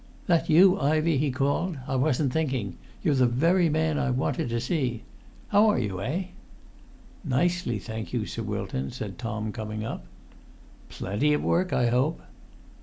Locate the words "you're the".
3.03-3.27